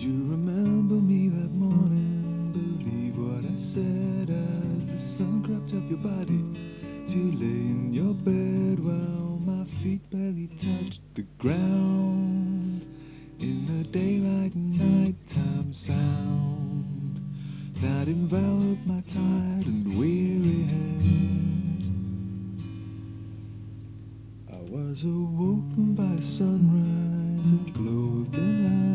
[0.00, 2.52] you remember me that morning?
[2.52, 6.42] Believe what I said as the sun crept up your body.
[7.04, 12.86] As you lay in your bed while my feet barely touched the ground.
[13.40, 17.20] In the daylight and nighttime sound
[17.82, 21.90] that enveloped my tired and weary head.
[24.52, 28.91] I was awoken by sunrise, a glow of delight,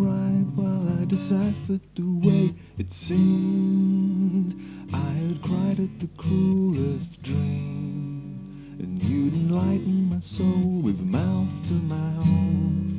[0.00, 4.54] right while I deciphered the way it seemed.
[4.92, 11.74] I had cried at the cruelest dream, and you'd enlighten my soul with mouth to
[11.74, 12.89] mouth.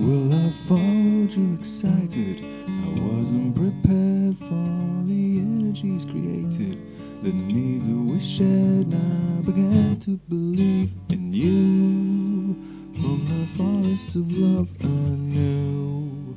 [0.00, 2.44] Well, I followed you excited.
[2.68, 6.78] I wasn't prepared for the energies created.
[7.20, 12.54] Then the needs we shared, and I began to believe in you.
[12.94, 16.36] From the forests of love anew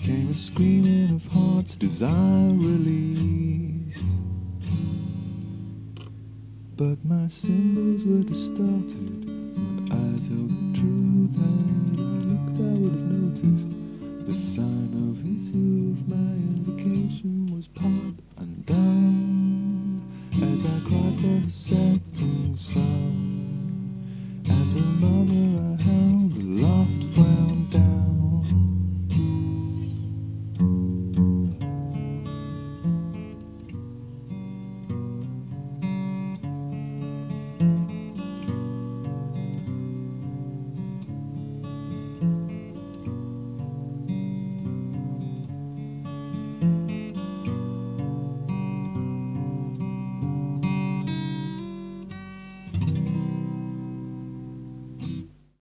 [0.00, 4.22] came a screaming of hearts, desire released.
[6.76, 9.28] But my symbols were distorted.
[9.88, 12.27] My eyes held the truth had I
[12.58, 13.70] I would have noticed
[14.26, 16.08] the sign of his youth.
[16.08, 20.02] My invocation was part undone
[20.42, 23.27] as I cried for the setting sun.